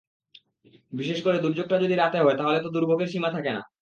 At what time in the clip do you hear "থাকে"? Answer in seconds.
3.31-3.51